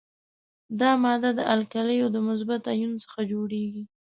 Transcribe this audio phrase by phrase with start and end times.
[0.79, 3.83] دا ماده د القلیو د مثبت آیون څخه جوړیږي.